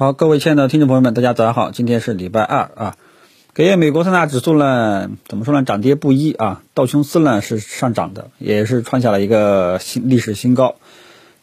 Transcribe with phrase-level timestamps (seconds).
[0.00, 2.96] 好，各位亲爱的听众朋友们，大家早上好，今天是礼拜二啊。
[3.52, 5.64] 隔夜美国三大指数呢，怎么说呢？
[5.64, 6.62] 涨跌不一啊。
[6.72, 10.76] 道琼斯呢是上涨的，也是创下了一个新历史新高。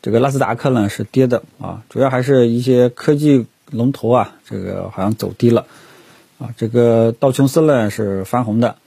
[0.01, 5.65] 这个纳斯达克呢是跌的啊，主要还是一些科技龙头啊，这个好像走低了
[6.39, 6.55] 啊。
[6.55, 8.77] 这个道琼斯呢是翻红的。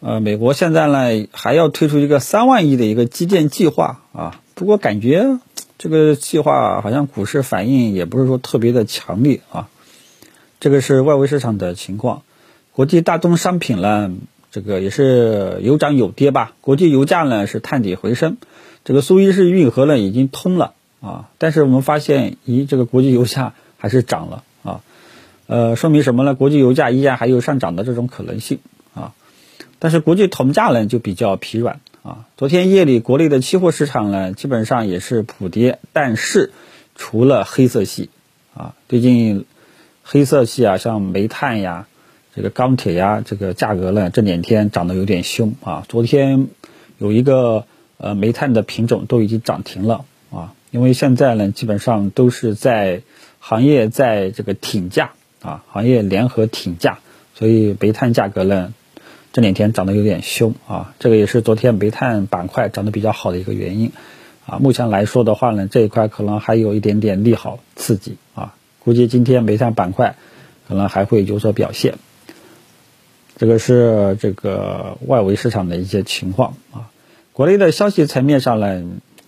[0.00, 5.38] 呃，美国现在呢还要推出一个三万亿的一个基建计划啊，不过感觉。
[5.82, 9.70] 这个计划好像股市反应也不是说特别的强烈啊，
[10.60, 12.20] 这个是外围市场的情况。
[12.72, 14.12] 国际大宗商品呢，
[14.52, 16.52] 这个也是有涨有跌吧。
[16.60, 18.36] 国际油价呢是探底回升，
[18.84, 24.82] 这个苏伊士运河呢已经通了啊，但是我们发现，咦，这个国际油价还是涨了啊，
[25.46, 26.34] 呃，说明什么呢？
[26.34, 28.58] 国际油价依然还有上涨的这种可能性
[28.94, 29.14] 啊，
[29.78, 31.80] 但是国际铜价呢就比较疲软。
[32.02, 36.50] 啊，昨天夜里国内的期货市场呢，基本上也是普跌，但是
[36.94, 38.08] 除了黑色系，
[38.54, 39.44] 啊，最近
[40.02, 41.88] 黑色系啊，像煤炭呀、
[42.34, 45.84] 这个钢铁呀，这个价格呢这两天涨得有点凶啊。
[45.90, 46.48] 昨天
[46.96, 47.66] 有一个
[47.98, 53.02] 呃煤炭的品种都已经涨停了啊，因为现在呢基本上都是在
[53.40, 55.10] 行业在这个挺价
[55.42, 57.00] 啊，行业联合挺价，
[57.34, 58.72] 所以煤炭价格呢。
[59.32, 63.92] 这两天涨得有点凶啊，这个也是昨天煤炭板块涨得比较好的一个原因
[64.44, 64.58] 啊。
[64.58, 70.16] 目前来说的话呢，这一块可能还有一点点利好刺激啊，估计今天煤炭板块
[70.66, 71.94] 可能还会有所表现。
[73.36, 76.90] 这个是这个外围市场的一些情况啊。
[77.32, 78.82] 国内的消息层面上呢，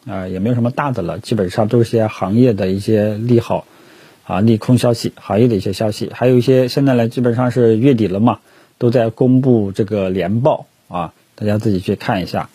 [0.06, 3.66] 啊也没有什么大的了，基本上都是些行业的一些利好
[4.25, 8.41] 啊、利空消息，行业的一些消息，还有一些现在呢，基本上是月底了嘛。
[8.83, 12.48] 都在公布这个年报啊，大家自己去看一下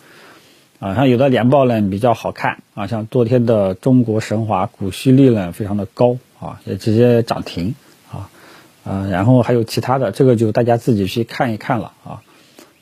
[0.78, 0.94] 啊。
[0.94, 7.74] 像有的年报呢比较好看啊，像昨天的中国神华股息率呢非常的高啊，也直接涨停
[8.12, 8.28] 啊
[8.84, 9.06] 啊。
[9.10, 12.20] 然后还有其他的，这个就大家自己去看一看了啊。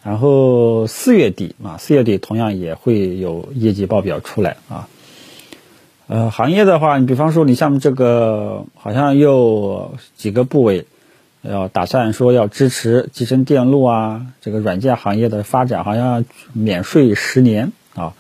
[0.03, 4.89] 然后四月底啊，四月底同样也会有业绩报表出来啊。
[6.09, 10.85] 呃，行业的话，你比方说你像这个，好像又几个部委。
[11.49, 18.15] 要打算说要支持集成电路啊，这个软件行业的发展，好像免税十年啊，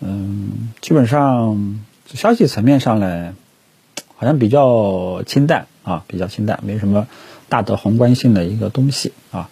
[0.00, 3.34] 嗯，基本上消息层面上呢，
[4.16, 7.06] 好像比较清淡啊，比较清淡，没什么
[7.48, 9.48] 大的宏观性的一个东西啊。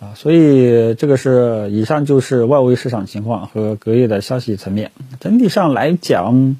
[0.00, 6.56] 啊，所以这个是以上就是外围市场情况和隔夜的消息层面，整体上来讲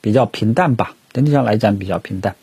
[0.00, 2.34] 比较平淡吧，整体上来讲比较平淡。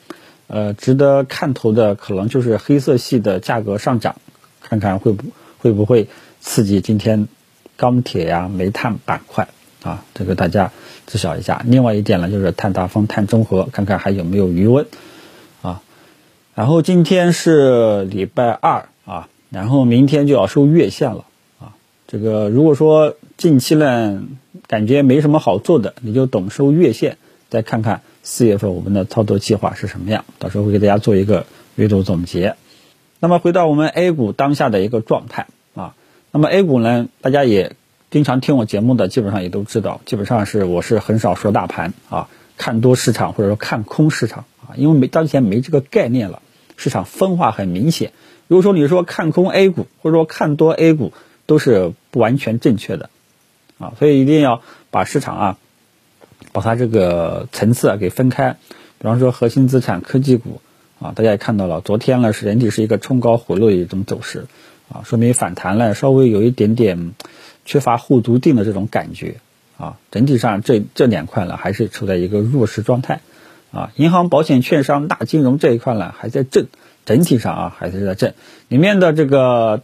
[0.52, 4.16] 呃，值得看头的可能就是黑色系的价格上涨，
[4.62, 5.26] 看看会不
[5.60, 6.08] 会不会
[6.42, 7.28] 刺激今天
[7.78, 9.48] 钢铁呀、煤炭板块
[9.84, 10.72] 啊，这个大家
[11.06, 11.62] 知晓一下。
[11.68, 14.88] 另外一点呢，就是碳达峰、碳中和，看看还有没有余温
[15.62, 15.84] 啊。
[16.56, 21.26] 然后今天是礼拜二啊，然后明天就要收月线了
[21.60, 21.76] 啊。
[22.08, 24.24] 这个如果说近期呢
[24.66, 28.02] 感觉没什么好做的，你就等收月线，再看看。
[28.32, 30.24] 四月份我们的操作计划是什么样？
[30.38, 32.56] 到时候会给大家做一个阅读总结。
[33.20, 35.96] 那么回到我们 A 股当下的一个状态啊，
[36.32, 37.76] 那么 A 股呢，大家也
[38.12, 46.44] 经常听我节目的，基本上也都知道，基本上是我是很少说大盘啊，看多市场或者说看空市场啊，因为没当前没这个概念了，
[46.78, 48.12] 市场分化很明显。
[48.48, 51.14] 如果说你说看空 A 股或者说看多 A 股，
[51.48, 53.10] 都是不完全正确的
[53.80, 55.58] 啊，所以一定要把市场啊。
[56.52, 58.58] 把它这个层次啊给分开，
[58.98, 60.62] 比方说核心资产、科技股
[61.00, 64.48] 啊，大家也看到了，昨天呢是整体是一个冲高回落的一种走势
[64.92, 67.14] 啊，说明反弹呢稍微有一点点
[67.66, 69.36] 缺乏护足定的这种感觉
[69.78, 73.22] 啊，整体上这这两块呢还是处在一个弱势状态
[73.72, 76.68] 啊，银行、保险、券商、大金融这一块呢还在震，
[77.06, 78.34] 整体上啊还是在震，
[78.68, 79.84] 里面的这个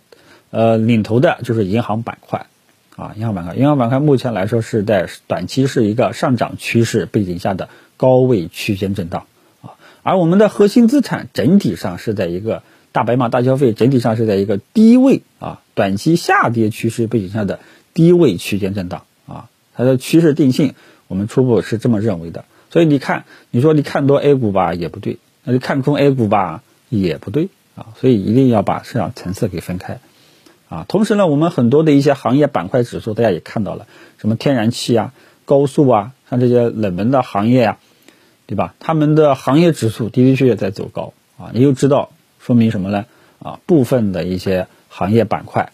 [0.50, 2.48] 呃领头的就是银行板块。
[2.96, 7.68] 啊，银行板块，银行板块目前来说是在短期是一个上涨趋势背景下的
[7.98, 9.26] 高位区间震荡
[9.62, 17.60] 啊，而我们的核心资产整体上是在一个大白马、大消费整体上是在一个低位啊，短期下跌趋势背景下的
[17.94, 20.74] 低位区间震荡啊，它的趋势定性
[21.08, 30.00] 我们初步是这么认为的，所以你看，你说你看多 A 股吧也不对，那你看空 A 股吧也不对啊，所以一定要把市场层次给分开。
[30.68, 33.86] 啊，同时呢，我们很多的一些行业板块指数，大家也看到了，
[34.18, 35.14] 什么天然气啊、
[35.46, 37.78] 高速啊，像这些冷门的行业呀，
[38.48, 38.74] 对吧？
[38.80, 42.10] 他们的行业指数的的确确在走高啊，你就知道
[42.40, 43.06] 说明什么呢？
[43.40, 45.72] 啊，部分的一些行业板块，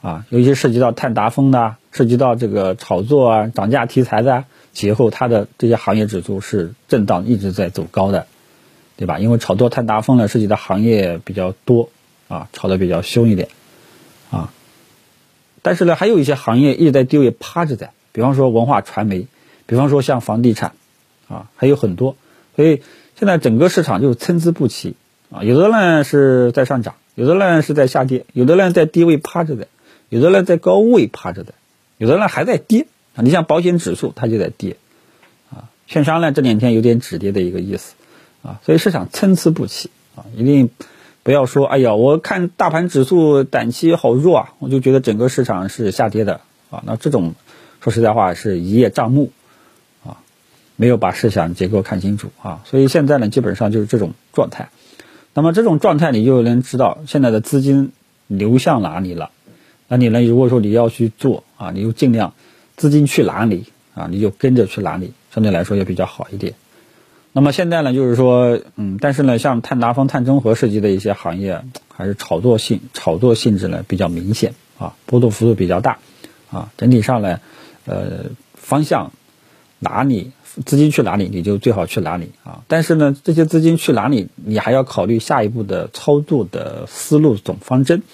[0.00, 8.26] 啊，尤其涉及到碳达峰的，涉及到这个炒作啊、涨价题材的，节后它的这些行业指数是震荡一直在走高的，
[8.96, 9.18] 对吧？
[9.18, 11.90] 因为炒作碳达峰呢涉及的行业比较多
[12.28, 13.48] 啊，炒得比较凶一点
[14.30, 14.52] 啊。
[15.62, 19.26] 但是呢，还有一些行业一直在低位趴着在，比方说文化传媒，
[19.66, 20.72] 比方说像房地产
[21.26, 22.16] 啊，还有很多。
[22.54, 22.82] 所以
[23.18, 24.94] 现在整个市场就是参差不齐
[25.30, 29.68] 啊，有的呢是在上涨，有的呢是在下跌，有的呢在低位趴着的，
[30.10, 31.54] 有的呢在高位趴着的，
[31.96, 32.86] 有的呢还在跌
[33.16, 33.22] 啊。
[33.22, 34.76] 你像保险指数，它就在跌
[35.50, 35.70] 啊。
[35.86, 37.94] 券商呢这两天有点止跌的一个意思
[38.42, 40.68] 啊，所以市场参差不齐啊，一定
[41.24, 46.84] 不要说哎呀，我看大盘指数短期好弱啊，我就觉得整个市场是下跌的啊。
[46.86, 47.34] 那这种
[47.80, 49.32] 说实在话是一叶障目
[50.04, 50.18] 啊。
[50.76, 54.68] 没有把市场结构看清楚啊，所以现在呢，基本上就是这种状态。
[55.32, 57.92] 那么这种状态，你就能知道现在的资金
[58.26, 59.30] 流向哪里了。
[59.88, 62.34] 那你呢，如果说你要去做啊，你就尽量
[62.76, 66.54] 资金去哪里啊，你就跟着去哪里，相对来说也比较好一点。
[67.36, 75.98] 那么现在呢，就是说，嗯，但是呢，像碳达峰、碳中和涉及的一些行业，还是炒作性、炒作性质呢比较明显啊，波动幅度比较大
[76.52, 76.70] 啊。
[76.76, 77.40] 整体上呢，
[77.86, 79.10] 呃，方向
[79.80, 80.30] 哪里？
[80.64, 82.62] 资金去哪里，你就最好去哪里啊！
[82.68, 88.04] 但是呢，这些资金去哪里，你还要考虑下一步的操作的思路总方针。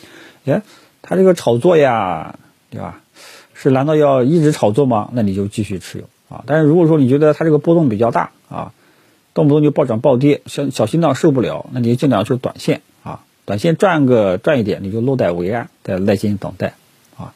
[0.46, 0.62] 哎，
[1.02, 2.38] 他这个炒作呀，
[2.70, 3.02] 对吧？
[3.52, 5.10] 是难道要一直炒作吗？
[5.12, 6.42] 那你就继续持有啊！
[6.46, 8.72] 但是如果说你觉得它这个波动比较大啊，
[9.34, 16.74] 动不动就暴涨暴跌，小小心脏受不了，那你就尽量是短线啊，短线赚个赚一点，你就落袋为安，再耐心等待
[17.16, 17.32] 啊。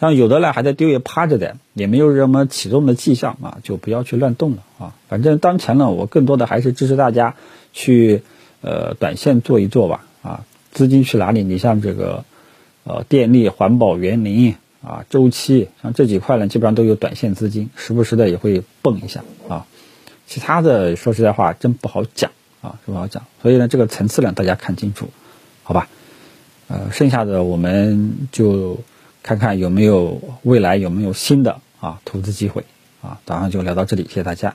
[0.00, 4.94] 像有的呢还在低位趴着的，也没有什么启动的迹象啊，就不要去乱动了啊。
[5.08, 7.34] 反正当前呢，我更多的还是支持大家
[7.72, 8.22] 去
[8.60, 10.44] 呃短线做一做吧啊。
[10.72, 11.44] 资金去哪里？
[11.44, 12.24] 你像这个
[12.82, 19.66] 呃电力、环保、园林啊、周期，像这几块呢，基本上都有短线资金，时不时的也会蹦一下啊。
[20.26, 22.30] 其他的说实在话，真不好讲
[22.62, 23.24] 啊，不好讲。
[23.42, 25.08] 所以呢，这个层次呢，大家看清楚，
[25.62, 25.88] 好吧？
[26.68, 28.78] 呃，剩下的我们就。
[29.26, 32.62] 看看有没有未来有没有新的啊投资机会
[33.00, 34.54] 啊，早上就聊到这里，谢谢大家。